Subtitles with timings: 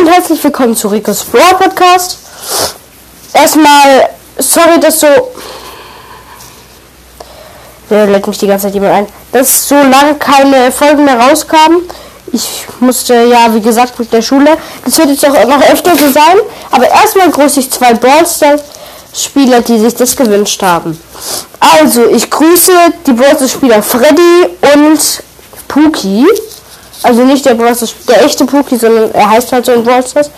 [0.00, 2.16] und herzlich willkommen zu Ricos Brawl Podcast.
[3.34, 5.06] Erstmal, sorry, dass so.
[7.90, 9.06] Der lädt mich die ganze Zeit jemand ein.
[9.30, 11.82] Dass so lange keine Folgen mehr rauskamen.
[12.32, 14.56] Ich musste ja, wie gesagt, mit der Schule.
[14.86, 16.38] Das wird jetzt auch noch öfter so sein.
[16.70, 18.62] Aber erstmal grüße ich zwei Brawl Stars
[19.12, 20.98] Spieler, die sich das gewünscht haben.
[21.58, 22.72] Also, ich grüße
[23.06, 25.22] die Brawl Stars Spieler Freddy und
[25.68, 26.26] Puki.
[27.02, 30.06] Also nicht der Brawl Stars, der echte Puki, sondern er heißt halt so in Brawl
[30.06, 30.30] Stars.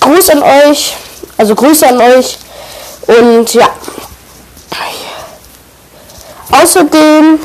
[0.00, 0.94] Gruß an euch.
[1.36, 2.38] Also Grüße an euch.
[3.06, 3.68] Und ja.
[6.50, 7.38] Außerdem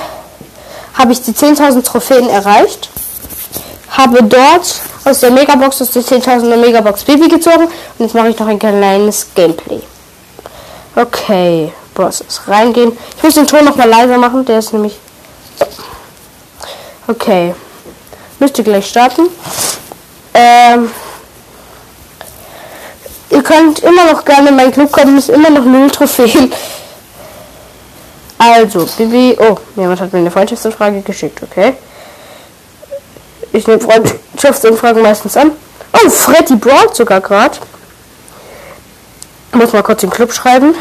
[0.95, 2.89] habe ich die 10.000 Trophäen erreicht.
[3.89, 7.65] Habe dort aus der Megabox, aus der 10.000er Megabox Baby gezogen.
[7.65, 9.81] Und jetzt mache ich noch ein kleines Gameplay.
[10.95, 12.97] Okay, Bosses, reingehen.
[13.17, 14.97] Ich muss den Ton noch mal leiser machen, der ist nämlich...
[17.07, 17.53] Okay.
[18.45, 19.23] Müsste gleich starten.
[20.35, 20.91] Ähm,
[23.31, 26.53] ihr könnt immer noch gerne in meinen Club kommen, ist immer noch null Trophäen.
[28.37, 29.35] Also, Bibi.
[29.39, 31.73] Oh, jemand hat mir eine Freundschaftsanfrage geschickt, okay.
[33.51, 35.53] Ich nehme Freundschaftsanfragen meistens an.
[35.93, 37.57] Oh, Freddy Broad sogar gerade.
[39.53, 40.75] Muss mal kurz den Club schreiben.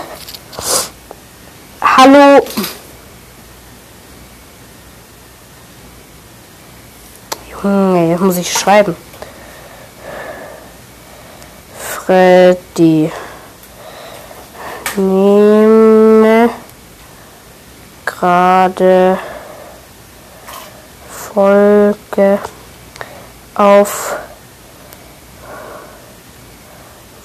[1.81, 2.45] Hallo.
[7.65, 8.95] Junge, jetzt muss ich schreiben.
[11.79, 13.11] Freddy.
[14.97, 16.51] Nehme
[18.05, 19.19] gerade
[21.09, 22.39] Folge
[23.55, 24.17] auf,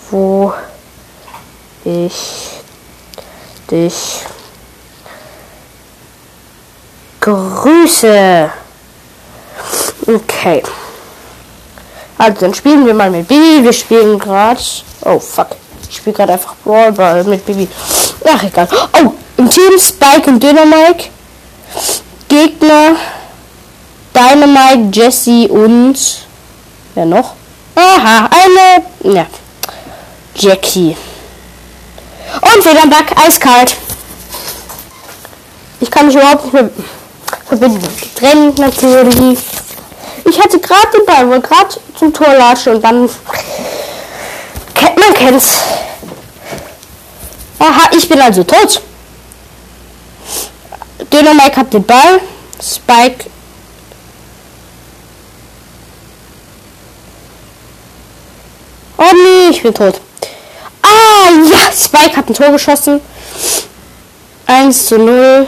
[0.10, 0.54] wo
[1.84, 2.62] ich
[3.70, 4.26] dich
[7.20, 8.50] grüße.
[10.40, 10.64] Okay.
[12.18, 13.62] Also dann spielen wir mal mit Bibi.
[13.62, 14.62] Wir spielen gerade.
[15.04, 15.50] Oh fuck.
[15.90, 17.68] Ich spiele gerade einfach Brawlball mit Bibi.
[18.26, 18.70] Ach egal.
[18.72, 21.10] Oh, im Team Spike und Dynamite.
[22.30, 22.96] Gegner
[24.14, 25.98] Dynamite, Jesse und
[26.96, 27.34] wer noch?
[27.76, 29.26] Aha, eine ja.
[30.36, 30.96] Jackie.
[32.42, 33.76] Und wieder ein Bug, eiskalt.
[35.82, 36.70] Ich kann mich überhaupt nicht mehr
[37.46, 37.88] verbinden.
[38.00, 39.40] Getrennt natürlich.
[40.30, 43.10] Ich hatte gerade den Ball, wollte gerade zum Tor latschen und dann.
[44.96, 45.58] Man kennt's.
[47.58, 48.82] Aha, ich bin also tot.
[51.12, 52.22] Dynamite hat den Ball.
[52.62, 53.26] Spike.
[58.98, 60.00] Oh nee, ich bin tot.
[60.82, 63.02] Ah, ja, Spike hat ein Tor geschossen.
[64.46, 65.48] 1 zu 0.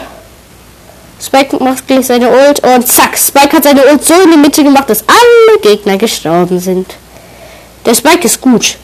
[1.24, 4.64] Spike macht gleich seine Ult und zack, Spike hat seine Ult so in die Mitte
[4.64, 6.96] gemacht, dass alle Gegner gestorben sind.
[7.86, 8.78] Der Spike ist gut.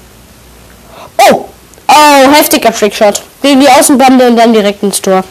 [1.17, 1.45] Oh,
[1.87, 3.23] oh, heftiger Trickshot.
[3.41, 5.23] Gegen die Außenbande und dann direkt ins Tor.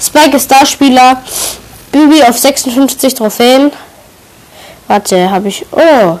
[0.00, 1.22] Spike ist Starspieler.
[1.90, 3.72] Bibi auf 56 Trophäen.
[4.86, 5.64] Warte, habe ich.
[5.72, 6.18] Oh,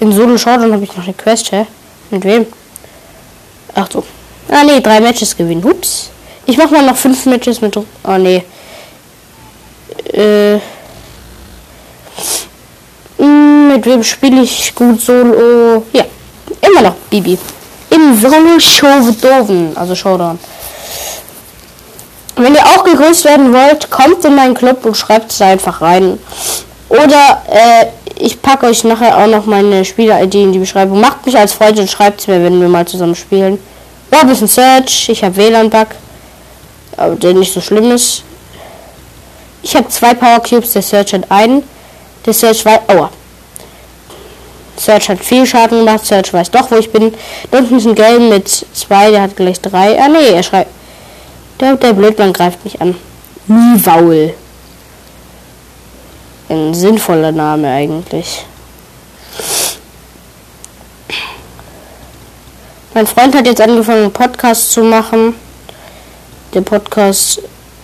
[0.00, 1.66] in Solo Showdown habe ich noch eine Quest, hä?
[2.10, 2.46] Mit wem?
[3.74, 4.04] Ach so.
[4.48, 5.64] Ah nee, drei Matches gewinnen.
[5.64, 6.10] Ups.
[6.46, 7.76] Ich mach mal noch fünf Matches mit.
[7.76, 7.84] Oh
[8.16, 8.44] nee.
[10.12, 10.58] Äh.
[13.18, 15.84] Hm, mit wem spiele ich gut Solo?
[15.92, 16.04] Ja.
[16.60, 17.38] Immer noch Bibi.
[17.90, 19.72] Im Solo Showdown.
[19.74, 20.38] Also Showdown.
[22.36, 26.18] Wenn ihr auch gegrüßt werden wollt, kommt in meinen Club und schreibt es einfach rein.
[26.88, 31.00] Oder äh, ich packe euch nachher auch noch meine Spieler-ID in die Beschreibung.
[31.00, 33.58] Macht mich als Freund und schreibt es mir, wenn wir mal zusammen spielen.
[34.12, 35.88] Robinson Search, ich habe WLAN-Bug,
[36.96, 38.22] aber der nicht so schlimm ist.
[39.62, 41.62] Ich habe zwei Power Cubes, der Search hat einen.
[42.24, 42.80] Der Search weiß.
[42.88, 43.10] Aua.
[44.76, 46.06] Search hat viel Schaden gemacht.
[46.06, 47.12] Search weiß doch, wo ich bin.
[47.50, 50.00] Da unten ist ein Gelb mit zwei, der hat gleich drei.
[50.00, 50.70] Ah nee, er schreibt.
[51.60, 52.94] Der, der Blödmann greift mich an.
[53.46, 54.34] Mivaul.
[56.48, 58.44] Ein sinnvoller Name eigentlich.
[62.94, 65.34] Mein Freund hat jetzt angefangen, einen Podcast zu machen.
[66.54, 67.42] Der Podcast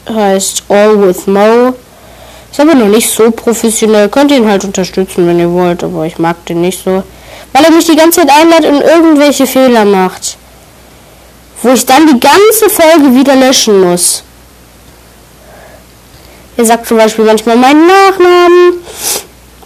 [0.09, 1.75] heißt All with Mo.
[2.51, 4.09] Ist aber noch nicht so professionell.
[4.09, 7.03] Könnt ihr ihn halt unterstützen, wenn ihr wollt, aber ich mag den nicht so.
[7.53, 10.37] Weil er mich die ganze Zeit einlädt und irgendwelche Fehler macht.
[11.63, 14.23] Wo ich dann die ganze Folge wieder löschen muss.
[16.57, 18.75] Er sagt zum Beispiel manchmal meinen Nachnamen,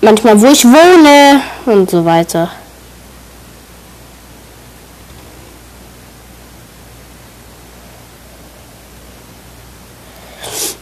[0.00, 2.50] manchmal wo ich wohne und so weiter.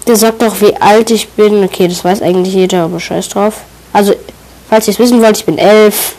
[0.07, 1.65] Der sagt doch, wie alt ich bin.
[1.65, 3.63] Okay, das weiß eigentlich jeder, aber scheiß drauf.
[3.93, 4.15] Also,
[4.69, 6.15] falls ihr es wissen wollt, ich bin elf.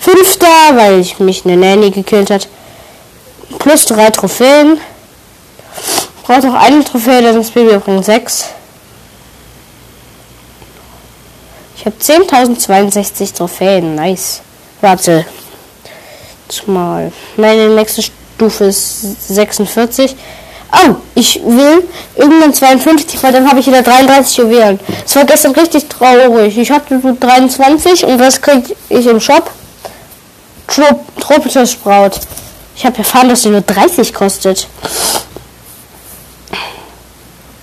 [0.00, 2.48] Fünfter, weil ich mich eine Nanny gekillt hat.
[3.58, 4.78] Plus drei Trophäen.
[6.24, 8.46] Braucht noch eine Trophäe, dann ist Baby bringt sechs.
[11.76, 13.94] Ich habe 10.062 Trophäen.
[13.94, 14.40] Nice.
[14.80, 15.24] Warte.
[16.66, 17.12] Mal.
[17.36, 20.16] Meine nächste Stufe ist 46.
[20.70, 24.78] Oh, ich will irgendwann 52, weil dann habe ich wieder 33 Juwelen.
[25.04, 26.58] Es war gestern richtig traurig.
[26.58, 29.50] Ich hatte so 23 und was kriege ich im Shop?
[31.18, 32.20] Tropischer Sprout.
[32.76, 34.68] Ich habe erfahren, dass die nur 30 kostet.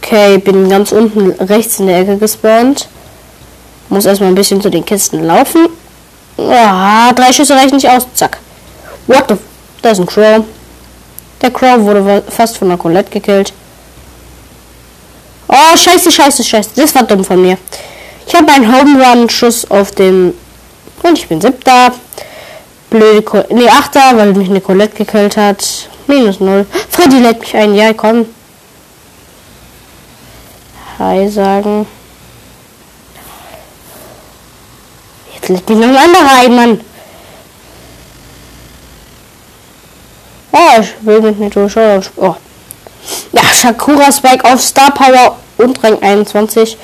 [0.01, 2.87] Okay, bin ganz unten rechts in der Ecke gespawnt.
[3.89, 5.67] Muss erstmal ein bisschen zu den Kisten laufen.
[6.37, 8.07] Ja, drei Schüsse reichen nicht aus.
[8.15, 8.39] Zack.
[9.07, 9.35] What the...
[9.81, 10.43] Da ist ein Crow.
[11.45, 13.53] Der Crow wurde fast von der Colette gekillt.
[15.47, 16.71] Oh, scheiße, scheiße, scheiße.
[16.75, 17.59] Das war dumm von mir.
[18.25, 20.33] Ich habe einen Home Run Schuss auf den...
[21.03, 21.93] Und ich bin siebter.
[22.89, 23.21] Blöde...
[23.21, 25.63] Co nee, achter, weil mich eine Colette gekillt hat.
[26.07, 26.65] Minus null.
[26.89, 27.75] Freddy lädt mich ein.
[27.75, 28.25] Ja, komm.
[30.97, 31.85] Hi sagen.
[35.35, 36.81] Jetzt lädt mich noch ein anderer ein, Mann.
[40.57, 42.01] Oh, ich will mit mir durchschauen.
[42.15, 42.33] Oh.
[43.33, 46.77] Ja, Sakura Spike auf Star Power und Rang 21.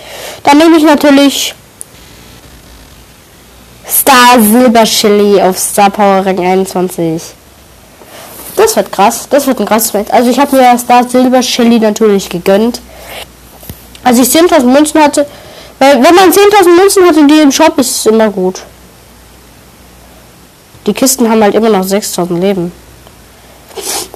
[0.43, 1.55] Dann nehme ich natürlich
[3.87, 7.21] Star Silber Chili auf Star Power Rang 21.
[8.57, 9.27] Das wird krass.
[9.29, 10.11] Das wird ein krasses Match.
[10.11, 12.81] Also ich habe mir Star Silber Chili natürlich gegönnt.
[14.03, 15.25] Als ich 10.000 Münzen hatte,
[15.79, 18.63] weil wenn man 10.000 Münzen hatte, die im Shop ist es immer gut.
[20.85, 22.80] Die Kisten haben halt immer noch 6.000 Leben.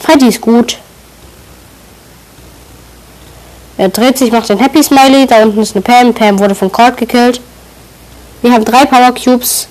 [0.06, 0.78] Freddy ist gut.
[3.78, 5.25] Er dreht sich, macht ein Happy Smiley.
[5.25, 6.13] Da unten ist eine Pam.
[6.13, 7.42] Pam wurde von Cord gekillt.
[8.44, 9.68] Wir haben drei Power Cubes.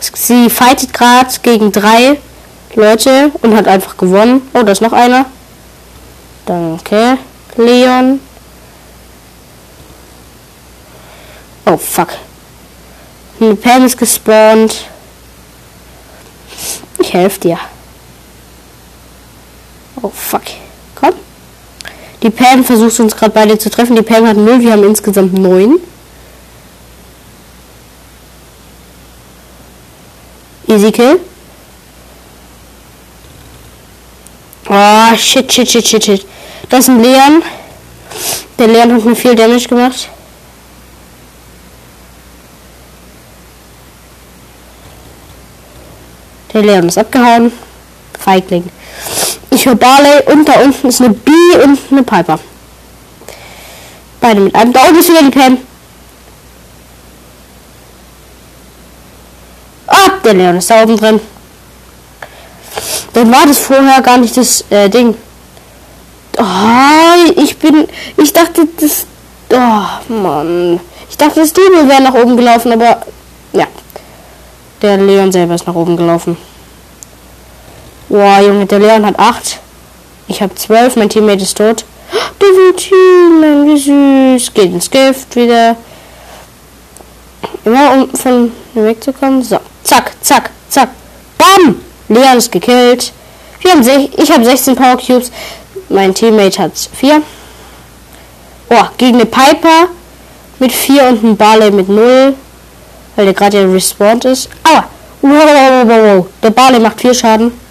[0.00, 2.18] Sie fightet gerade gegen drei
[2.74, 4.42] Leute und hat einfach gewonnen.
[4.52, 5.24] Oh, da ist noch einer.
[6.44, 7.16] Danke.
[7.56, 8.20] Leon.
[11.64, 12.08] Oh, fuck.
[13.40, 14.84] Eine Pam ist gespawnt.
[16.98, 17.58] Ich helfe dir.
[20.00, 20.42] Oh, fuck.
[20.94, 21.14] Komm.
[22.22, 23.96] Die Pam versucht uns gerade beide zu treffen.
[23.96, 25.76] Die Pam hat 0, wir haben insgesamt 9.
[30.68, 31.20] Easy Kill.
[34.68, 36.26] Oh, shit, shit, shit, shit, shit.
[36.68, 37.42] Das ist ein Leon.
[38.58, 40.10] Der Leon hat mir viel Damage gemacht.
[46.52, 47.50] Der Leon ist abgehauen.
[48.18, 48.70] Feigling.
[49.58, 51.32] Ich höre Barley und da unten ist eine B
[51.64, 52.38] und eine Piper.
[54.20, 54.72] Beide mit einem.
[54.72, 55.58] Da unten ist wieder die Pam.
[59.88, 61.20] Ah, der Leon ist da oben drin.
[63.14, 65.16] Dann war das vorher gar nicht das äh, Ding.
[66.38, 67.88] Oh, ich bin.
[68.16, 69.06] Ich dachte, das.
[69.50, 70.78] Oh, Mann.
[71.10, 73.04] Ich dachte, das Dino wäre nach oben gelaufen, aber.
[73.52, 73.66] Ja.
[74.82, 76.36] Der Leon selber ist nach oben gelaufen.
[78.08, 79.58] Boah, Junge, der Leon hat 8.
[80.28, 81.84] Ich habe 12, mein Teammate ist tot.
[82.40, 84.54] Definitiv, wie süß.
[84.54, 85.76] Geht ins Gift wieder.
[87.64, 89.42] Immer um von mir wegzukommen.
[89.42, 90.88] So, zack, zack, zack.
[91.36, 91.82] Bam!
[92.08, 93.12] Leon ist gekillt.
[93.60, 93.82] Wir haben
[94.16, 95.30] ich habe 16 Power Cubes.
[95.90, 97.20] Mein Teammate hat 4.
[98.70, 99.88] Oh, gegen eine Piper
[100.58, 102.34] mit 4 und ein Barley mit 0.
[103.16, 104.48] Weil der gerade respawned ist.
[104.64, 104.84] Aua!
[105.20, 106.26] Wow, wow, wow, wow.
[106.42, 107.67] Der Barley macht 4 Schaden.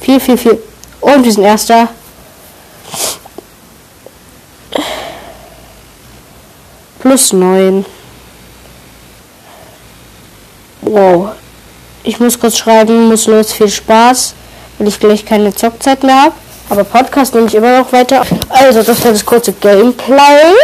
[0.00, 0.62] Viel, viel, viel.
[1.00, 1.88] Und wir sind erster.
[7.00, 7.84] Plus 9.
[10.82, 11.30] Wow.
[12.02, 14.34] Ich muss kurz schreiben, muss los, viel Spaß,
[14.78, 16.34] weil ich gleich keine Zockzeit mehr habe.
[16.70, 18.22] Aber Podcast nehme ich immer noch weiter.
[18.48, 20.54] Also, das war das kurze Gameplay.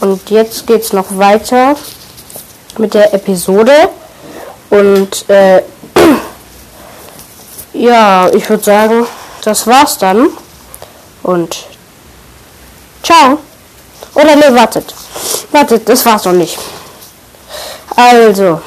[0.00, 1.76] Und jetzt geht es noch weiter
[2.78, 3.72] mit der Episode.
[4.70, 5.62] Und äh,
[7.76, 9.06] ja, ich würde sagen,
[9.44, 10.28] das war's dann.
[11.22, 11.66] Und
[13.02, 13.38] ciao.
[14.14, 14.94] Oder ne, wartet.
[15.52, 16.58] Wartet, das war's noch nicht.
[17.94, 18.60] Also,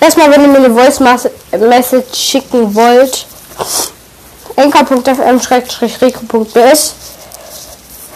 [0.00, 3.26] erstmal, wenn ihr mir eine Voice Message schicken wollt,
[4.56, 6.94] enker.fm-rico.bs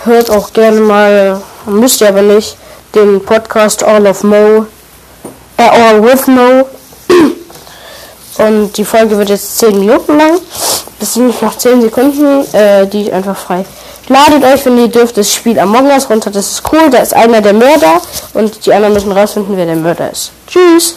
[0.05, 2.57] hört auch gerne mal, müsst ihr aber nicht,
[2.95, 4.67] den Podcast All of Mo,
[5.57, 6.67] äh, All with Mo
[8.39, 10.41] und die Folge wird jetzt 10 Minuten lang.
[10.99, 13.65] Das sind noch 10 Sekunden, äh, die ich einfach frei.
[14.09, 16.31] Ladet euch, wenn ihr dürft, das Spiel Among Us runter.
[16.31, 16.91] Das ist cool.
[16.91, 18.01] Da ist einer der Mörder
[18.35, 20.33] und die anderen müssen rausfinden, wer der Mörder ist.
[20.49, 20.89] Tschüss.